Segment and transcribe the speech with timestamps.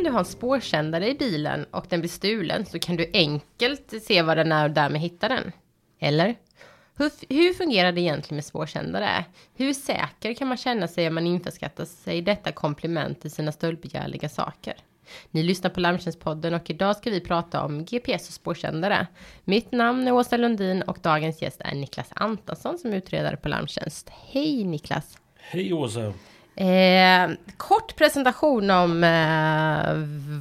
[0.00, 3.94] om du har en spårsändare i bilen och den blir stulen så kan du enkelt
[4.02, 5.52] se var den är och därmed hitta den.
[5.98, 6.36] Eller?
[6.96, 9.24] Hur, hur fungerar det egentligen med spårsändare?
[9.54, 14.28] Hur säker kan man känna sig om man införskattar sig detta komplement till sina stöldbegärliga
[14.28, 14.74] saker?
[15.30, 19.06] Ni lyssnar på Larmtjänstpodden och idag ska vi prata om GPS och spårsändare.
[19.44, 23.48] Mitt namn är Åsa Lundin och dagens gäst är Niklas Antonsson som är utredare på
[23.48, 24.10] Larmtjänst.
[24.10, 25.18] Hej Niklas!
[25.36, 26.12] Hej Åsa!
[26.60, 29.94] Eh, kort presentation om eh,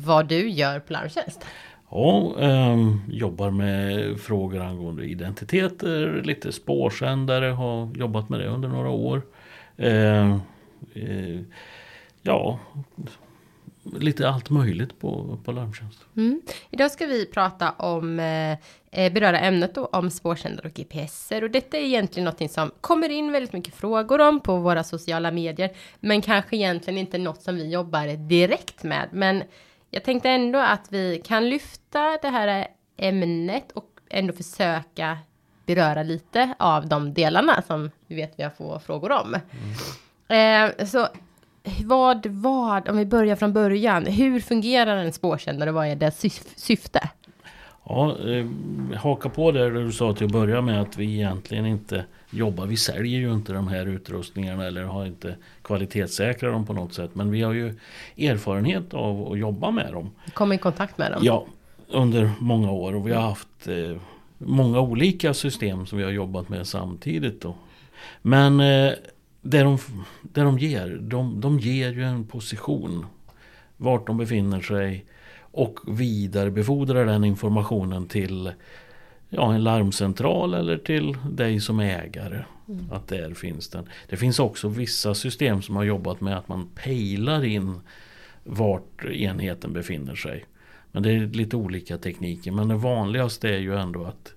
[0.06, 1.46] vad du gör på Larmtjänst.
[1.92, 8.90] Ja, eh, jobbar med frågor angående identiteter, lite spårsändare, har jobbat med det under några
[8.90, 9.22] år.
[9.78, 10.32] Eh,
[10.94, 11.40] eh,
[12.22, 12.60] ja,
[13.84, 16.06] lite allt möjligt på, på Larmtjänst.
[16.18, 16.42] Mm.
[16.70, 18.58] Idag ska vi prata om eh
[18.92, 23.32] beröra ämnet då, om spårsändare och GPSer och detta är egentligen något som kommer in
[23.32, 27.72] väldigt mycket frågor om på våra sociala medier, men kanske egentligen inte något som vi
[27.72, 29.10] jobbar direkt med.
[29.12, 29.44] Men
[29.90, 32.68] jag tänkte ändå att vi kan lyfta det här
[32.98, 35.18] ämnet och ändå försöka
[35.66, 39.36] beröra lite av de delarna som vi vet vi har få frågor om.
[40.28, 40.72] Mm.
[40.80, 41.08] Eh, så
[41.86, 46.26] vad, vad, om vi börjar från början, hur fungerar en spårsändare och vad är dess
[46.56, 47.10] syfte?
[47.90, 48.46] Ja, eh,
[48.98, 52.78] haka på där du sa till att börja med att vi egentligen inte jobbar, vi
[52.78, 57.16] säljer ju inte de här utrustningarna eller har inte kvalitetssäkrat dem på något sätt.
[57.16, 57.76] Men vi har ju
[58.18, 60.12] erfarenhet av att jobba med dem.
[60.34, 61.22] Kom i kontakt med dem?
[61.24, 61.46] Ja,
[61.88, 64.02] under många år och vi har haft eh,
[64.38, 67.42] många olika system som vi har jobbat med samtidigt.
[67.42, 67.56] Då.
[68.22, 68.94] Men eh,
[69.42, 69.78] det de,
[70.22, 73.06] det de ger, de, de ger ju en position.
[73.78, 75.06] Vart de befinner sig.
[75.52, 78.52] Och vidarebefordrar den informationen till
[79.30, 82.44] ja, en larmcentral eller till dig som ägare.
[82.68, 82.92] Mm.
[82.92, 83.90] Att där finns den.
[84.10, 87.80] Det finns också vissa system som har jobbat med att man pejlar in
[88.44, 90.46] vart enheten befinner sig.
[90.92, 92.52] Men det är lite olika tekniker.
[92.52, 94.34] Men det vanligaste är ju ändå att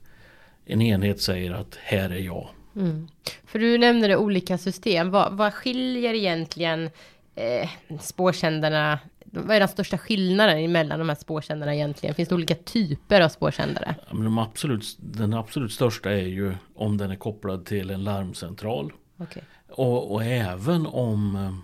[0.65, 2.49] en enhet säger att här är jag.
[2.77, 3.09] Mm.
[3.45, 5.11] För du nämnde det olika system.
[5.11, 6.91] Vad, vad skiljer egentligen
[7.35, 7.71] eh,
[8.01, 8.99] spårsändarna?
[9.35, 12.15] Vad är den största skillnaden mellan de här spårsändarna egentligen?
[12.15, 13.95] Finns det olika typer av spårsändare?
[14.09, 18.05] Ja, men de absolut, den absolut största är ju om den är kopplad till en
[18.05, 18.93] larmcentral.
[19.19, 19.43] Okay.
[19.69, 21.55] Och, och, även om eh,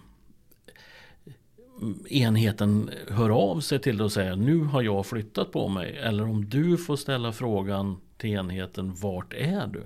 [2.22, 5.96] enheten hör av sig till dig och säger nu har jag flyttat på mig.
[5.96, 9.82] Eller om du får ställa frågan till enheten vart är du?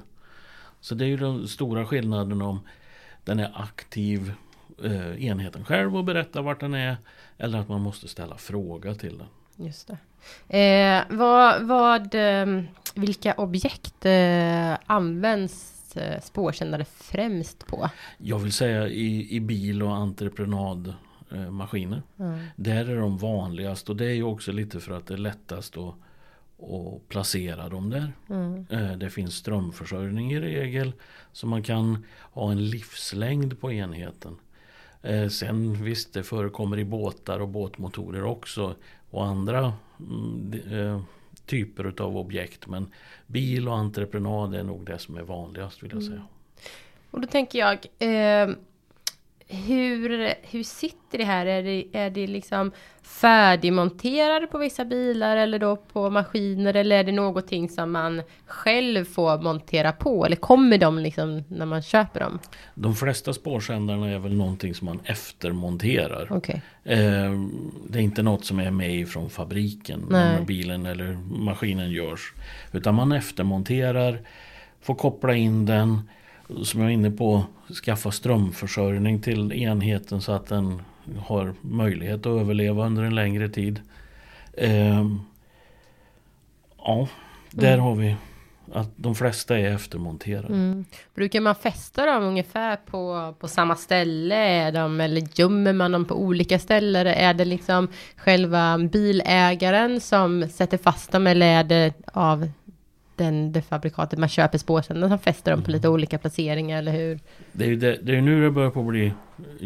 [0.81, 2.61] Så det är ju den stora skillnaden om
[3.25, 4.33] den är aktiv
[4.85, 6.97] eh, enheten själv och berättar vart den är.
[7.39, 9.27] Eller att man måste ställa fråga till den.
[9.67, 9.99] Just det.
[10.59, 12.47] Eh, vad, vad, eh,
[12.95, 17.91] vilka objekt eh, används eh, spårsändare främst på?
[18.19, 22.03] Jag vill säga i, i bil och entreprenadmaskiner.
[22.19, 22.41] Mm.
[22.57, 25.77] Där är de vanligast och det är ju också lite för att det är lättast
[25.77, 25.95] att
[26.65, 28.13] och placera dem där.
[28.31, 28.67] Mm.
[28.99, 30.93] Det finns strömförsörjning i regel.
[31.33, 34.37] Så man kan ha en livslängd på enheten.
[35.03, 38.75] Eh, sen visst, det förekommer i båtar och båtmotorer också.
[39.11, 41.03] Och andra mm, eh,
[41.47, 42.67] typer av objekt.
[42.67, 42.93] Men
[43.27, 46.13] bil och entreprenad är nog det som är vanligast vill jag mm.
[46.13, 46.27] säga.
[47.11, 48.55] Och då tänker jag eh,
[49.53, 51.47] hur, hur sitter det här?
[51.47, 57.05] Är det, är det liksom färdigmonterade på vissa bilar eller då på maskiner eller är
[57.05, 62.21] det någonting som man själv får montera på eller kommer de liksom när man köper
[62.21, 62.39] dem?
[62.75, 66.33] De flesta spårsändarna är väl någonting som man eftermonterar.
[66.33, 66.61] Okay.
[66.85, 67.33] Eh,
[67.89, 70.39] det är inte något som är med från fabriken Nej.
[70.39, 71.13] när bilen eller
[71.45, 72.33] maskinen görs.
[72.73, 74.21] Utan man eftermonterar,
[74.83, 76.09] får koppla in den
[76.65, 77.45] som jag är inne på,
[77.85, 80.83] skaffa strömförsörjning till enheten så att den
[81.19, 83.81] har möjlighet att överleva under en längre tid.
[84.53, 85.07] Eh,
[86.79, 87.09] ja,
[87.51, 87.85] där mm.
[87.85, 88.17] har vi
[88.73, 90.47] att de flesta är eftermonterade.
[90.47, 90.85] Mm.
[91.15, 94.37] Brukar man fästa dem ungefär på, på samma ställe?
[94.37, 97.07] Är de, eller gömmer man dem på olika ställen?
[97.07, 102.49] Är det liksom själva bilägaren som sätter fast dem eller är det av
[103.17, 105.95] den, det fabrikatet man köper spårsändare som fäster dem på lite mm.
[105.95, 107.21] olika placeringar, eller hur?
[107.53, 109.13] Det är ju det, det är nu det börjar på att bli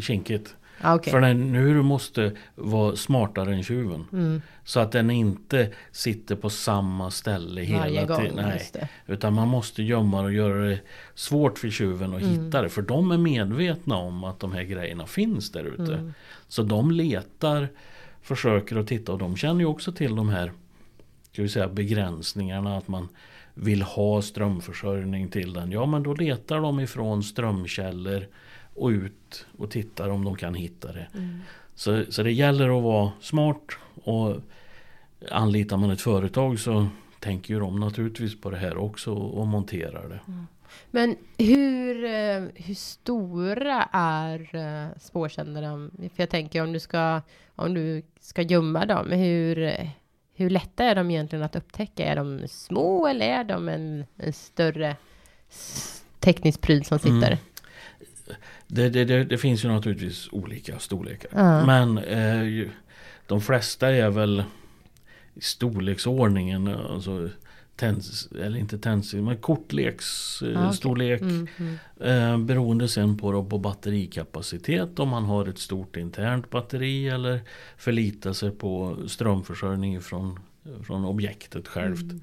[0.01, 0.55] kinkigt.
[0.81, 1.11] Ah, okay.
[1.11, 4.05] För den, nu måste vara smartare än tjuven.
[4.13, 4.43] Mm.
[4.65, 8.35] Så att den inte sitter på samma ställe hela tiden.
[8.35, 8.89] Nej.
[9.07, 10.81] Utan man måste gömma och göra det
[11.15, 12.45] svårt för tjuven att mm.
[12.45, 12.69] hitta det.
[12.69, 15.95] För de är medvetna om att de här grejerna finns där ute.
[15.95, 16.15] Mm.
[16.49, 17.69] Så de letar,
[18.23, 20.53] försöker att titta och de känner ju också till de här
[21.33, 22.77] ska vi säga, begränsningarna.
[22.77, 23.09] Att man
[23.59, 25.73] vill ha strömförsörjning till den.
[25.73, 28.27] Ja men då letar de ifrån strömkällor
[28.75, 31.07] och ut och tittar om de kan hitta det.
[31.15, 31.39] Mm.
[31.75, 33.63] Så, så det gäller att vara smart
[34.05, 34.37] och
[35.31, 36.87] anlitar man ett företag så
[37.21, 40.21] tänker ju de naturligtvis på det här också och monterar det.
[40.29, 40.47] Mm.
[40.91, 45.91] Men hur, eh, hur stora är eh, spårsändarna?
[45.99, 47.21] För jag tänker om du ska,
[47.55, 49.57] om du ska gömma dem, hur,
[50.37, 52.05] hur lätta är de egentligen att upptäcka?
[52.05, 54.97] Är de små eller är de en, en större
[56.21, 57.27] teknisk pryl som sitter?
[57.27, 57.39] Mm.
[58.67, 61.39] Det, det, det, det, finns ju naturligtvis olika storlekar.
[61.39, 61.67] Uh.
[61.67, 62.69] Men eh,
[63.27, 64.45] de flesta är väl
[65.35, 66.69] i storleksordningen.
[66.69, 67.31] Alltså,
[67.77, 71.23] tens, eller inte tensing, men kortleksstorlek.
[71.23, 71.37] Ah, okay.
[71.37, 71.49] mm,
[72.01, 72.33] mm.
[72.33, 74.99] eh, beroende sen på, då, på batterikapacitet.
[74.99, 77.41] Om man har ett stort internt batteri eller
[77.77, 80.39] förlitar sig på strömförsörjning från,
[80.87, 82.03] från objektet självt.
[82.03, 82.21] Mm.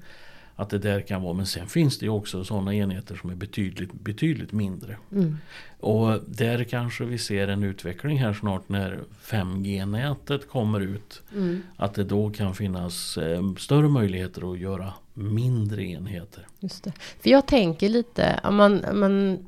[0.56, 3.34] Att det där kan vara, men sen finns det ju också sådana enheter som är
[3.34, 4.96] betydligt, betydligt mindre.
[5.12, 5.36] Mm.
[5.80, 11.22] Och där kanske vi ser en utveckling här snart när 5G-nätet kommer ut.
[11.34, 11.62] Mm.
[11.76, 16.46] Att det då kan finnas eh, större möjligheter att göra mindre enheter.
[16.60, 16.92] Just det.
[17.20, 19.46] För jag tänker lite, om man, om man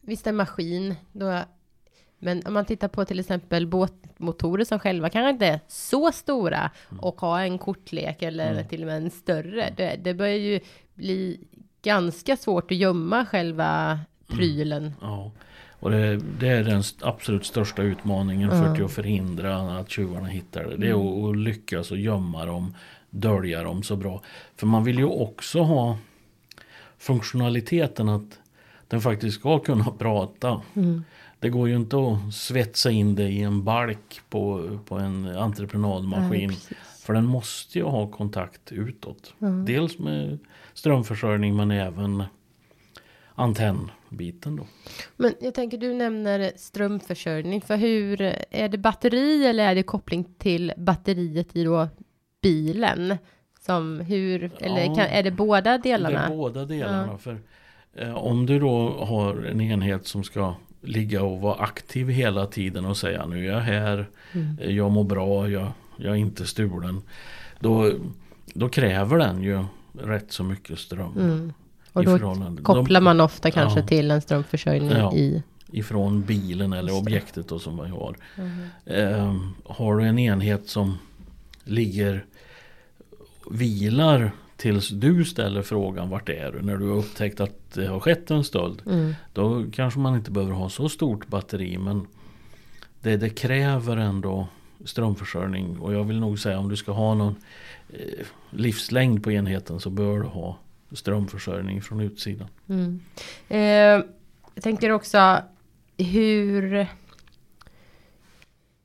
[0.00, 1.44] visst en maskin, då
[2.18, 6.70] men om man tittar på till exempel båtmotorer som själva kanske inte är så stora
[6.90, 7.00] mm.
[7.00, 8.68] och har en kortlek eller mm.
[8.68, 9.74] till och med en större.
[9.76, 10.60] Det, det börjar ju
[10.94, 11.40] bli
[11.82, 14.38] ganska svårt att gömma själva mm.
[14.38, 14.82] prylen.
[14.82, 14.94] Mm.
[15.00, 15.32] Ja.
[15.80, 20.76] Och det, det, är den absolut största utmaningen för att förhindra att tjuvarna hittar det.
[20.76, 21.24] Det är mm.
[21.24, 22.74] att, att lyckas och gömma dem,
[23.20, 24.22] dölja dem så bra.
[24.56, 25.98] För man vill ju också ha
[26.98, 28.40] funktionaliteten att
[28.88, 30.62] den faktiskt ska kunna prata.
[30.74, 31.04] Mm.
[31.40, 36.48] Det går ju inte att svetsa in det i en balk på, på en entreprenadmaskin.
[36.48, 39.34] Nej, för den måste ju ha kontakt utåt.
[39.40, 39.64] Mm.
[39.64, 40.38] Dels med
[40.74, 42.22] strömförsörjning men även
[43.34, 44.66] antennbiten då.
[45.16, 47.60] Men jag tänker du nämner strömförsörjning.
[47.60, 48.20] För hur
[48.50, 51.88] är det batteri eller är det koppling till batteriet i då
[52.42, 53.18] bilen?
[53.60, 56.18] Som hur, eller ja, kan, är det båda delarna?
[56.18, 57.08] Det är båda delarna.
[57.12, 57.18] Ja.
[57.18, 57.38] För
[57.94, 62.84] eh, om du då har en enhet som ska ligga och vara aktiv hela tiden
[62.84, 64.76] och säga nu är jag här, mm.
[64.76, 67.02] jag mår bra, jag, jag är inte stulen.
[67.60, 67.92] Då,
[68.54, 71.12] då kräver den ju rätt så mycket ström.
[71.16, 71.52] Mm.
[71.92, 72.18] Och då
[72.62, 75.42] kopplar man ofta kanske ja, till en strömförsörjning ja, i
[75.72, 78.16] Ifrån bilen eller objektet då som man har.
[78.36, 78.68] Mm.
[78.84, 80.98] Eh, har du en enhet som
[81.66, 82.24] ligger
[83.50, 86.62] vilar tills du ställer frågan vart är du?
[86.62, 88.82] När du har upptäckt att det har skett en stöld.
[88.86, 89.14] Mm.
[89.32, 92.06] Då kanske man inte behöver ha så stort batteri men
[93.00, 94.48] det, det, kräver ändå
[94.84, 95.78] strömförsörjning.
[95.78, 97.36] Och jag vill nog säga om du ska ha någon
[97.92, 100.58] eh, livslängd på enheten så bör du ha
[100.92, 102.48] strömförsörjning från utsidan.
[102.68, 103.00] Mm.
[103.48, 104.04] Eh,
[104.54, 105.38] jag tänker också
[105.98, 106.86] hur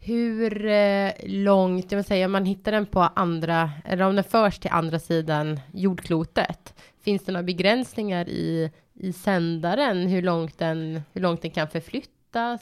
[0.03, 4.23] hur eh, långt, jag vill säga, om man hittar den på andra, eller om den
[4.23, 11.01] förs till andra sidan jordklotet, finns det några begränsningar i, i sändaren, hur långt, den,
[11.13, 12.61] hur långt den kan förflyttas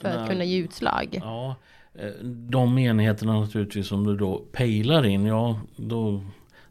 [0.00, 1.20] för att kunna ge utslag?
[1.22, 1.56] Ja,
[1.94, 6.22] eh, de enheterna naturligtvis som du då pejlar in, ja då,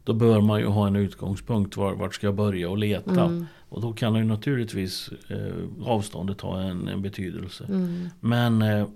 [0.04, 3.24] då bör man ju ha en utgångspunkt var, vart ska jag börja och leta.
[3.24, 3.46] Mm.
[3.68, 7.64] Och då kan ju naturligtvis eh, avståndet ha en, en betydelse.
[7.64, 8.08] Mm.
[8.20, 8.86] Men eh,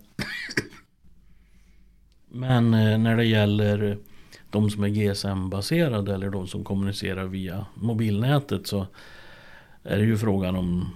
[2.32, 3.98] Men eh, när det gäller
[4.50, 8.86] de som är GSM-baserade eller de som kommunicerar via mobilnätet så
[9.82, 10.88] är det ju frågan om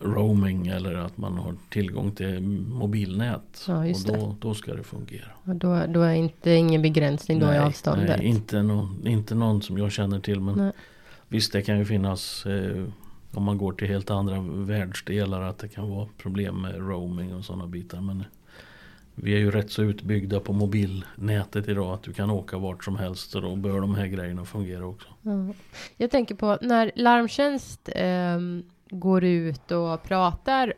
[0.00, 3.64] roaming eller att man har tillgång till mobilnät.
[3.68, 5.28] Ja, och då, då ska det fungera.
[5.44, 8.18] Och då, då är inte ingen begränsning då nej, i avståndet?
[8.18, 10.40] Nej, inte, någon, inte någon som jag känner till.
[10.40, 10.72] Men nej.
[11.28, 12.84] visst det kan ju finnas eh,
[13.34, 17.44] om man går till helt andra världsdelar att det kan vara problem med roaming och
[17.44, 18.00] sådana bitar.
[18.00, 18.24] Men
[19.14, 22.96] vi är ju rätt så utbyggda på mobilnätet idag att du kan åka vart som
[22.96, 25.08] helst och då bör de här grejerna fungera också.
[25.24, 25.54] Mm.
[25.96, 28.38] Jag tänker på när Larmtjänst eh,
[28.90, 30.72] går ut och pratar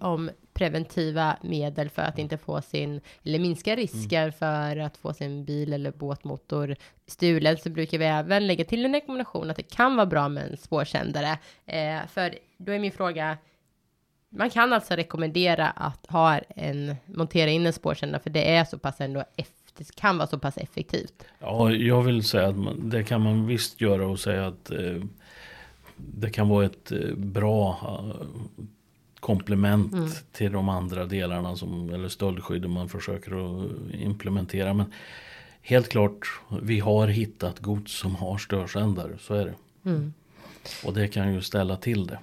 [0.00, 4.32] om preventiva medel för att inte få sin, eller minska risker mm.
[4.32, 8.94] för att få sin bil eller båtmotor stulen, så brukar vi även lägga till en
[8.94, 11.38] rekommendation att det kan vara bra med en spårsändare.
[11.66, 13.38] Eh, för då är min fråga,
[14.30, 18.78] man kan alltså rekommendera att ha en, montera in en spårsändare för det är så
[18.78, 19.24] pass ändå
[19.80, 21.24] det kan vara så pass effektivt.
[21.38, 25.02] Ja, jag vill säga att man, det kan man visst göra och säga att eh,
[25.96, 28.26] det kan vara ett eh, bra eh,
[29.20, 30.10] komplement mm.
[30.32, 34.74] till de andra delarna som, eller stöldskyddet man försöker att implementera.
[34.74, 34.92] Men
[35.62, 36.28] helt klart,
[36.62, 39.54] vi har hittat gods som har störsändare, så är det.
[39.90, 40.12] Mm.
[40.84, 42.18] Och det kan ju ställa till det.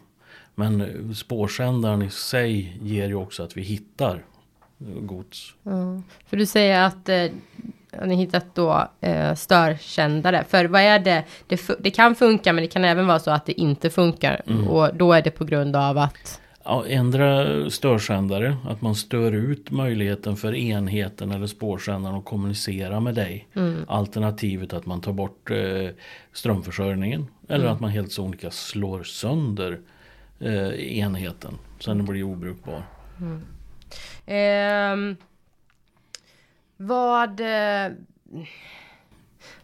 [0.60, 4.24] Men spårsändaren i sig ger ju också att vi hittar
[5.02, 5.54] gods.
[5.64, 6.02] Ja.
[6.28, 7.26] För du säger att eh,
[8.00, 10.44] har ni hittat då eh, störkändare.
[10.50, 11.24] För vad är det?
[11.48, 14.42] Det, det kan funka men det kan även vara så att det inte funkar.
[14.48, 14.68] Mm.
[14.68, 16.42] Och då är det på grund av att...
[16.64, 23.16] Ja, ändra störsändare, att man stör ut möjligheten för enheten eller spårsändaren att kommunicera med
[23.16, 23.48] dig.
[23.54, 23.86] Mm.
[23.88, 25.90] Alternativet att man tar bort eh,
[26.34, 27.28] strömförsörjningen.
[27.50, 27.74] Eller Mm.
[27.76, 29.80] att man helt sonika slår sönder
[30.40, 31.58] eh, enheten.
[31.80, 32.84] Så den blir obrukbar.
[34.26, 35.16] Ehm,
[36.78, 37.40] vad...
[37.40, 37.92] Eh,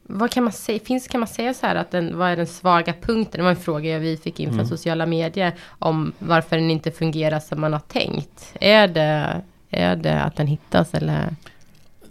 [0.06, 0.80] vad kan man säga?
[0.80, 3.38] Finns, kan man säga så här att den, vad är den svaga punkten?
[3.40, 4.68] Det var en fråga vi fick in från Mm.
[4.70, 5.54] sociala medier.
[5.80, 8.54] Om varför den inte fungerar som man har tänkt.
[8.60, 11.36] Är det, är det att den hittas eller?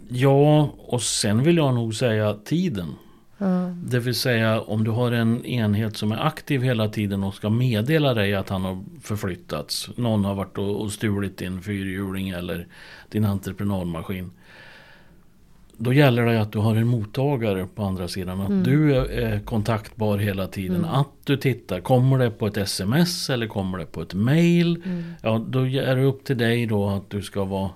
[0.09, 2.95] Ja, och sen vill jag nog säga tiden.
[3.83, 7.49] Det vill säga om du har en enhet som är aktiv hela tiden och ska
[7.49, 9.89] meddela dig att han har förflyttats.
[9.95, 12.67] Någon har varit och stulit din fyrhjuling eller
[13.09, 14.31] din entreprenadmaskin.
[15.77, 18.41] Då gäller det att du har en mottagare på andra sidan.
[18.41, 20.85] Att du är, kontaktbar hela tiden.
[20.85, 21.79] Att du tittar.
[21.79, 24.83] Kommer det på ett sms eller kommer det på ett mail?
[25.21, 27.69] Ja, då är det upp till dig då att du ska vara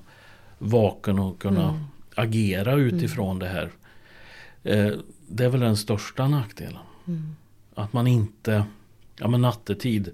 [0.58, 1.80] vaken och kunna
[2.16, 3.70] agera utifrån det här.
[4.64, 4.92] Eh,
[5.28, 6.82] det är väl den största nackdelen.
[7.76, 8.66] Att man inte,
[9.20, 10.10] ja men nattetid,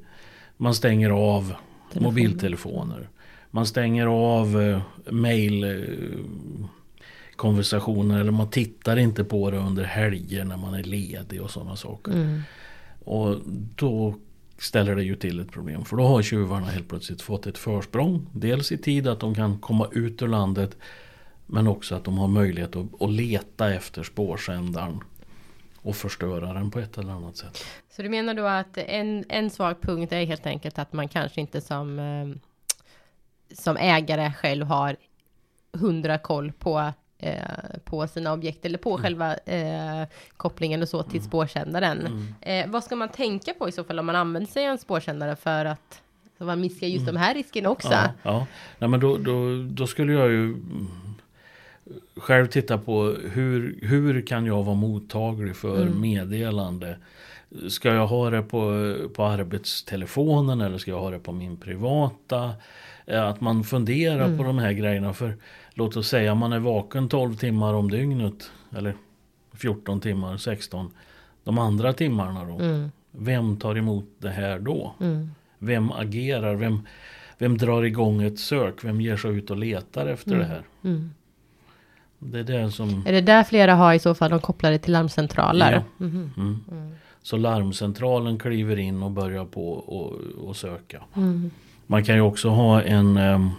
[0.58, 1.54] man stänger av
[1.94, 3.10] mobiltelefoner.
[3.52, 6.26] Man stänger av eh, mail eh,
[7.36, 11.76] konversationer eller man tittar inte på det under helger när man är ledig och sådana
[11.76, 12.12] saker.
[12.12, 12.42] Mm.
[13.06, 13.38] Och
[13.76, 14.16] då
[14.58, 15.86] ställer det ju till ett problem.
[15.86, 18.28] För då har tjuvarna helt plötsligt fått ett försprång.
[18.32, 20.78] Dels i tid att de kan komma ut ur landet.
[21.54, 25.00] Men också att de har möjlighet att, att leta efter spårsändaren.
[25.82, 27.66] Och förstöra den på ett eller annat sätt.
[27.90, 31.42] Så du menar då att en, en svag punkt är helt enkelt att man kanske
[31.42, 32.28] inte som, eh,
[33.56, 34.96] som ägare själv har
[35.74, 37.42] hundra koll på, eh,
[37.84, 40.08] på sina objekt eller på själva eh,
[40.38, 42.36] kopplingen och så till spårsändaren.
[42.42, 44.78] Eh, vad ska man tänka på i så fall om man använder sig av en
[44.78, 46.02] spårsändare för att
[46.38, 47.92] så man minskar just de här riskerna också?
[47.92, 48.46] Ja, ja.
[48.80, 50.88] Nej, men då, då, då skulle jag ju mm,
[52.18, 56.98] själv titta på hur, hur kan jag vara mottaglig för meddelande.
[57.70, 62.54] Ska jag ha det på, på arbetstelefonen eller ska jag ha det på min privata?
[63.06, 65.14] Eh, Att man funderar på de här grejerna.
[65.14, 65.36] För
[65.74, 68.52] låt oss säga man är vaken 12 timmar om dygnet.
[68.76, 68.94] Eller
[69.54, 70.92] 14 timmar, 16.
[71.44, 72.60] De andra timmarna då.
[72.60, 72.92] Mm.
[73.12, 74.96] Vem tar emot det här då?
[75.00, 75.30] Mm.
[75.60, 76.56] Vem agerar?
[76.56, 76.88] Vem,
[77.38, 78.84] vem drar igång ett sök?
[78.84, 80.64] Vem ger sig ut och letar efter det här?
[82.24, 82.46] Mm.
[82.46, 83.04] Det är det som...
[83.08, 85.72] Är det där flera har i så fall de kopplade till larmcentraler?
[85.72, 86.06] Ja.
[86.06, 86.32] Mhm.
[86.38, 86.92] Mm.
[87.24, 90.14] Så larmcentralen kliver in och börjar på och,
[90.48, 91.00] och söka.
[91.16, 91.52] Mm.
[91.88, 93.18] Man kan ju också ha en...
[93.18, 93.50] ehm,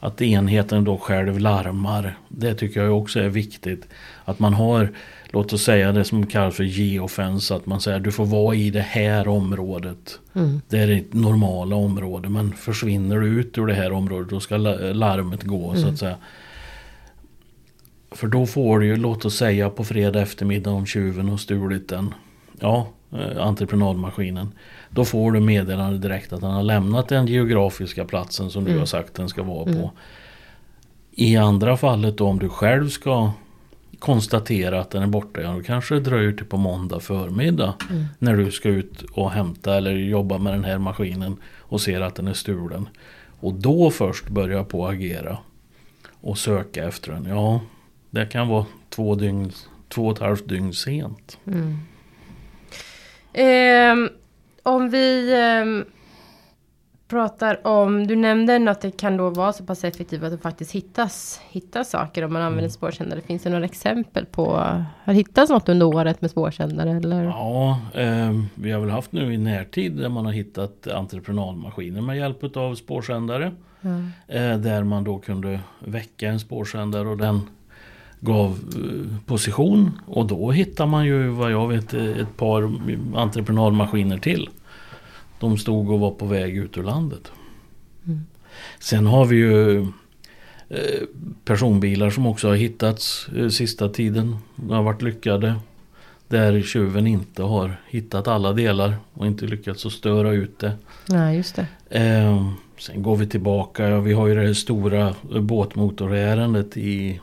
[0.00, 2.18] att enheten då själv larmar.
[2.28, 3.88] Det tycker jag också är viktigt.
[4.24, 4.92] Att man har,
[5.30, 7.54] låt oss säga det som kallas för geofence.
[7.54, 10.18] Att man säger du får vara i det här området.
[10.34, 10.60] Mm.
[10.68, 12.28] Det är ditt normala område.
[12.28, 15.98] Men försvinner du ut ur det här området då ska la- larmet gå så att
[15.98, 16.16] säga.
[18.14, 21.88] För då får du ju, låt oss säga på fredag eftermiddag om tjuven har stulit
[21.88, 22.14] den.
[22.60, 24.52] Ja, eh, entreprenadmaskinen.
[24.90, 28.86] Då får du meddelande direkt att han har lämnat den geografiska platsen som du har
[28.86, 29.90] sagt den ska vara på.
[31.10, 33.30] I andra fallet då om du själv ska
[33.98, 37.74] konstatera att den är borta, ja då kanske det dröjer till på måndag förmiddag.
[38.18, 42.14] När du ska ut och hämta eller jobba med den här maskinen och ser att
[42.14, 42.88] den är stulen.
[43.40, 45.38] Och då först börja på att agera.
[46.20, 47.26] Och söka efter den.
[47.28, 47.60] Ja,
[48.14, 49.52] det kan vara två, dygn,
[49.88, 51.38] två och ett halvt dygn sent.
[53.32, 54.08] Ehm,
[54.62, 55.84] om vi ehm,
[57.08, 60.72] pratar om, du nämnde att det kan då vara så pass effektivt att det faktiskt
[60.72, 63.20] hittas, hittas saker om man använder spårsändare.
[63.20, 67.24] Finns det några exempel på, har det hittats något under året med spårsändare eller?
[67.24, 72.16] Ja, eh, vi har väl haft nu i närtid där man har hittat entreprenadmaskiner med
[72.16, 73.52] hjälp av spårsändare.
[74.28, 77.40] Eh, där man då kunde väcka en spårsändare och den
[78.20, 80.00] gav eh, position.
[80.06, 82.72] Och då hittar man ju vad jag vet eh, ett par
[83.14, 84.48] entreprenadmaskiner till.
[85.40, 87.32] De stod och var på väg ut ur landet.
[88.78, 89.80] Sen har vi ju
[90.68, 91.02] eh,
[91.44, 94.36] personbilar som också har hittats sista tiden.
[94.56, 95.54] De har varit lyckade.
[96.28, 100.72] Där tjuven inte har hittat alla delar och inte lyckats att störa ut det.
[101.08, 101.66] Nej, just det.
[102.00, 103.88] Eh, sen går vi tillbaka.
[103.88, 107.20] Ja, vi har ju det stora båtmotorärendet i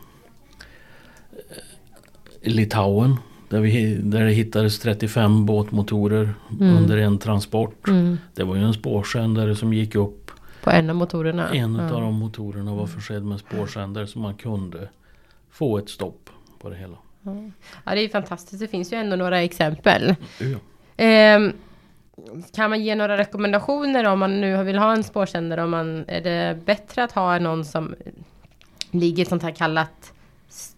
[2.42, 3.16] Litauen.
[3.50, 7.88] Där, vi, där det hittades 35 båtmotorer under en transport.
[7.88, 8.18] Mm.
[8.36, 10.32] Det var ju en spårsändare som gick upp
[10.64, 11.50] På en av motorerna?
[11.50, 11.96] En ja.
[11.96, 14.90] av de motorerna var försedd med spårsändare så man kunde
[15.52, 16.30] få ett stopp
[16.60, 16.98] på det hela.
[17.86, 18.60] Ja, det är fantastiskt.
[18.60, 20.16] Det finns ju ändå några exempel.
[20.40, 21.06] Ja.
[21.06, 21.40] Eh,
[22.56, 25.64] kan man ge några rekommendationer om man nu vill ha en spårsändare?
[25.64, 27.96] Om man, är det bättre att ha någon som
[28.92, 30.14] ligger i sånt här kallat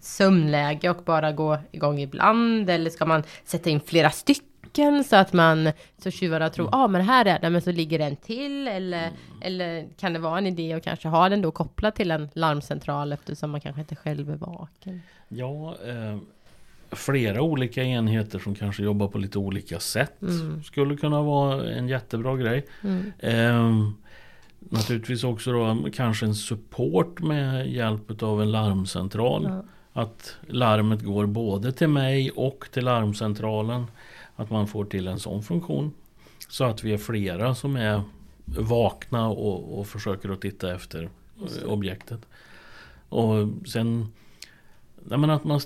[0.00, 2.70] sömnläge och bara gå igång ibland?
[2.70, 6.88] Eller ska man sätta in flera stycken så att man så tjuvarna tror ja ah,
[6.88, 10.46] men här är den men så ligger den till eller, eller kan det vara en
[10.46, 14.30] idé att kanske ha den då kopplad till en larmcentral eftersom man kanske inte själv
[14.30, 15.02] är vaken?
[15.28, 16.18] Ja, eh,
[16.90, 20.62] flera olika enheter som kanske jobbar på lite olika sätt Mm.
[20.62, 22.66] skulle kunna vara en jättebra grej.
[22.82, 23.12] Mm.
[23.18, 23.90] Eh,
[24.68, 29.44] naturligtvis också då kanske en support med hjälp av en larmcentral.
[29.44, 29.62] Ja.
[30.02, 33.86] Att larmet går både till mig och till larmcentralen.
[34.36, 35.92] Att man får till en sån funktion.
[36.48, 38.02] Så att vi är flera som är
[38.44, 42.20] vakna och, och försöker att titta efter eh, objektet.
[43.08, 44.12] Och sen
[45.06, 45.60] Nej, men att man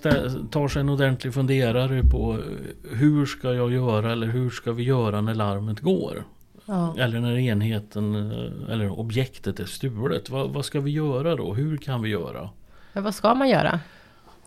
[0.50, 4.82] tar sig en ordentlig funderare på eh, hur ska jag göra eller hur ska vi
[4.82, 6.24] göra när larmet går?
[6.68, 6.94] Ja.
[6.98, 10.30] Eller när enheten eh, eller objektet är stulet.
[10.30, 11.54] Vad, vad ska vi göra då?
[11.54, 12.50] Hur kan vi göra?
[12.92, 13.80] Men vad ska man göra?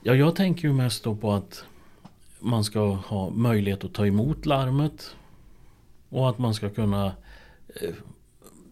[0.03, 1.63] Ja, jag tänker ju mest då på att
[2.39, 5.15] man ska ha möjlighet att ta emot larmet.
[6.09, 7.05] Och att man ska kunna
[7.67, 7.93] eh,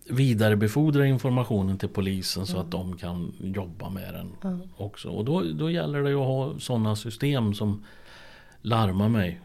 [0.10, 4.60] vidarebefordra informationen till polisen så att de kan jobba med den Ja.
[4.77, 5.10] också.
[5.10, 7.84] Och då, då gäller det att ha sådana system som
[8.62, 9.39] larmar mig.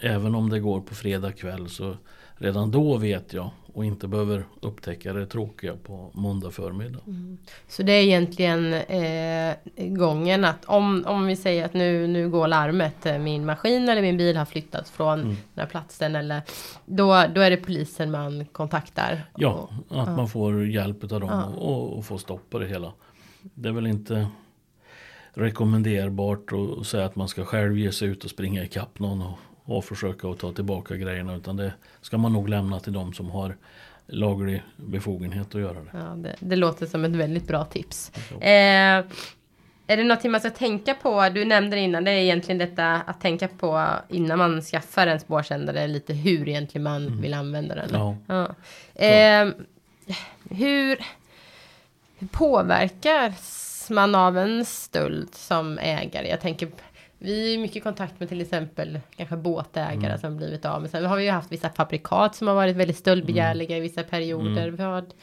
[0.00, 1.96] Även om det går på fredag kväll så
[2.38, 6.98] redan då vet jag och inte behöver upptäcka det tråkiga på måndag förmiddag.
[7.68, 9.54] Så det är egentligen eh,
[9.96, 14.02] gången att om, om vi säger att nu, nu går larmet, eh, min maskin eller
[14.02, 15.28] min bil har flyttats från Mm.
[15.28, 16.42] den här platsen eller
[16.86, 19.22] då, då är det polisen man kontaktar.
[19.36, 21.44] Ja, Och- att man får hjälp av dem Ja.
[21.44, 22.92] och, och få stopp på det hela.
[23.42, 24.26] Det är väl inte
[25.34, 29.38] rekommenderbart att säga att man ska själv ge sig ut och springa ikapp någon och,
[29.68, 31.36] och försöka att ta tillbaka grejerna.
[31.36, 33.56] Utan det ska man nog lämna till de som har
[34.06, 35.90] laglig befogenhet att göra det.
[35.92, 38.12] Ja, det, det låter som ett väldigt bra tips.
[38.40, 39.04] Eh,
[39.90, 41.28] är det någonting man ska tänka på?
[41.28, 45.20] Du nämnde det innan, det är egentligen detta att tänka på innan man skaffar en
[45.20, 47.88] spårsändare, lite hur egentligen man vill använda den.
[47.92, 48.16] Ja.
[48.26, 48.54] Ja.
[49.04, 49.48] Eh,
[50.50, 50.98] hur,
[52.18, 56.28] hur påverkas man av en stöld som ägare?
[56.28, 56.68] Jag tänker,
[57.18, 60.18] vi är mycket i kontakt med till exempel kanske båtägare Mm.
[60.18, 60.90] som blivit av med.
[60.90, 64.68] Sen har vi ju haft vissa fabrikat som har varit väldigt stöldbegärliga i vissa perioder.
[64.68, 64.76] Mm.
[64.76, 65.14] Vad,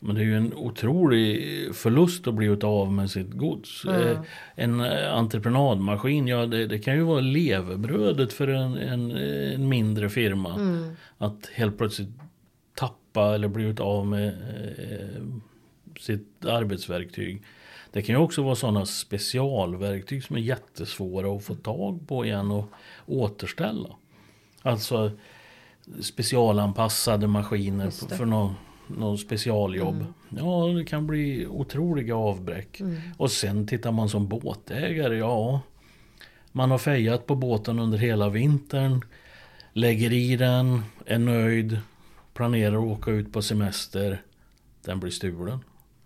[0.00, 1.44] Men det är ju en otrolig
[1.74, 3.84] förlust att bli av med sitt gods.
[3.84, 4.16] Mm.
[4.54, 10.08] En eh, entreprenadmaskin, ja det, det kan ju vara levebrödet för en, en, en mindre
[10.08, 10.54] firma.
[10.54, 10.92] mm.
[11.18, 12.08] Att helt plötsligt
[12.74, 15.22] tappa eller bli av med eh,
[16.00, 17.42] sitt arbetsverktyg.
[17.92, 22.50] Det kan ju också vara sådana specialverktyg som är jättesvåra att få tag på igen
[22.50, 22.64] och
[23.06, 23.88] återställa.
[24.62, 25.10] Alltså
[26.00, 28.54] specialanpassade maskiner för någon,
[28.86, 30.04] någon specialjobb.
[30.28, 32.80] Ja, det kan bli otroliga avbräck.
[32.80, 33.00] Mm.
[33.16, 35.60] Och sen tittar man som båtägare, ja.
[36.52, 39.04] Man har fejat på båten under hela vintern.
[39.72, 41.80] Lägger i den, är nöjd,
[42.34, 44.22] planerar att åka ut på semester.
[44.84, 45.58] Den blir stulen.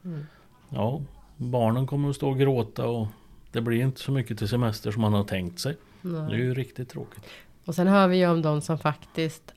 [0.04, 0.26] Mm.
[0.68, 1.00] Ja,
[1.36, 3.06] barnen kommer att stå och gråta och
[3.52, 5.76] det blir inte så mycket till semester som man har tänkt sig.
[6.02, 7.24] Det är ju riktigt tråkigt.
[7.64, 9.52] Och sen hör vi ju om de som faktiskt,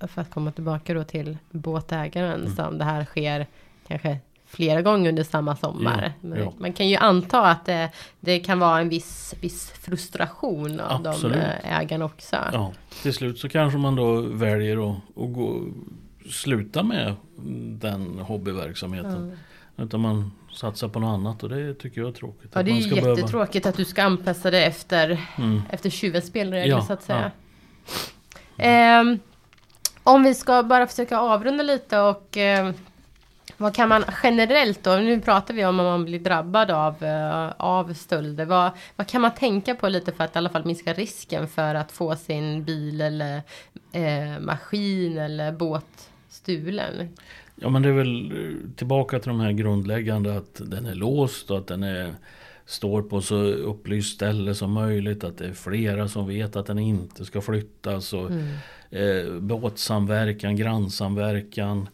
[0.00, 2.56] för att komma tillbaka då till båtägaren, Mm.
[2.56, 3.46] som det här sker
[3.88, 6.12] kanske flera gånger under samma sommar.
[6.20, 6.52] Ja, ja.
[6.58, 7.90] Man kan ju anta att det,
[8.20, 11.36] det kan vara en viss, viss frustration av de Absolut.
[11.36, 12.36] eh, ägarna också.
[12.52, 15.60] Ja, till slut så kanske man då väljer att, att gå,
[16.30, 17.14] sluta med
[17.80, 19.36] den hobbyverksamheten.
[19.76, 22.50] Utan man satsar på något annat och det tycker jag är tråkigt.
[22.54, 25.62] Ja, det är ju ska behöva- jättetråkigt att du ska anpassa det efter, Mm.
[25.70, 27.30] efter tjuvens spelregler Ja, så att säga.
[28.56, 29.18] Ehm,
[30.02, 32.74] om vi ska bara försöka avrunda lite och ehm,
[33.56, 37.52] vad kan man generellt då, nu pratar vi om om man blir drabbad av, eh,
[37.56, 38.44] av stölder.
[38.44, 41.74] Vad, vad kan man tänka på lite för att i alla fall minska risken för
[41.74, 43.42] att få sin bil eller
[43.92, 47.16] eh, maskin eller båt stulen?
[47.60, 51.50] Ja men det är väl eh, tillbaka till de här grundläggande att den är låst
[51.50, 52.14] och att den är,
[52.66, 55.24] står på så upplyst ställe som möjligt.
[55.24, 58.12] Att det är flera som vet att den inte ska flyttas.
[58.12, 58.46] Och, Mm.
[58.90, 61.88] eh, båtsamverkan, grannsamverkan.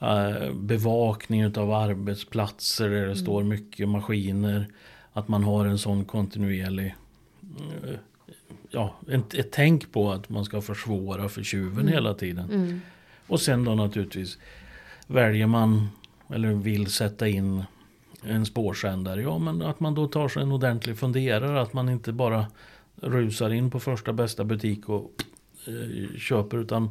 [0.00, 4.66] Eh, bevakning utav arbetsplatser där det står mycket maskiner.
[5.12, 6.94] Att man har en sån kontinuerlig
[7.84, 7.94] eh,
[8.70, 12.50] Ja, ett, ett tänk på att man ska försvåra för tjuven hela tiden.
[12.50, 12.80] Mm.
[13.26, 14.38] Och sen då naturligtvis
[15.06, 15.88] väljer man
[16.28, 17.64] eller vill sätta in
[18.22, 19.22] en spårsändare.
[19.22, 21.60] Ja men att man då tar sig en ordentlig funderare.
[21.60, 22.46] Att man inte bara
[22.94, 25.10] rusar in på första bästa butik och
[25.66, 26.58] eh, köper.
[26.58, 26.90] Utan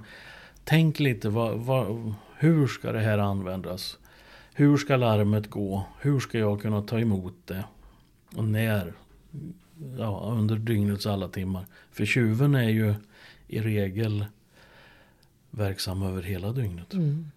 [0.63, 3.97] tänk lite vad, vad, hur ska det här användas?
[4.54, 5.86] Hur ska larmet gå?
[5.99, 7.63] Hur ska jag kunna ta emot det?
[8.36, 8.93] Och när?
[9.97, 11.65] Ja, under dygnets alla timmar.
[11.91, 12.93] För tjuven är ju
[13.47, 14.25] i regel
[15.51, 16.93] verksam över hela dygnet.
[16.93, 17.32] Mm.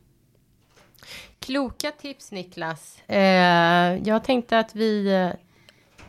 [1.39, 3.03] Kloka tips Niklas.
[3.07, 5.31] Eh, jag tänkte att vi eh,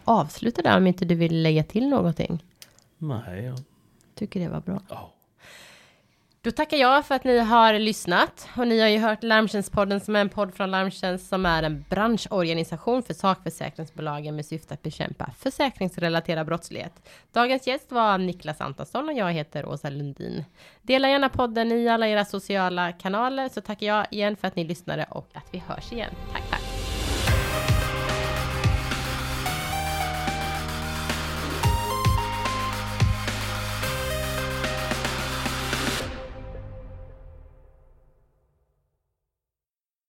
[0.04, 2.44] avslutar där om inte du vill lägga till någonting.
[2.98, 3.60] Nej, jag
[4.16, 4.82] Tycker det var bra.
[4.90, 5.14] Ja.
[6.42, 10.16] Då tackar jag för att ni har lyssnat och ni har ju hört Larmtjänstpodden som
[10.16, 15.32] är en podd från Larmtjänst som är en branschorganisation för sakförsäkringsbolagen med syfte att bekämpa
[15.38, 17.10] försäkringsrelaterad brottslighet.
[17.34, 20.46] Dagens gäst var Niklas Antonsson och jag heter Åsa Lundin.
[20.82, 24.64] Dela gärna podden i alla era sociala kanaler så tackar jag igen för att ni
[24.64, 26.12] lyssnade och att vi hörs igen.
[26.34, 26.79] Tack, tack!